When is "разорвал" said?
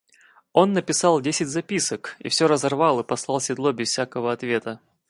2.47-2.99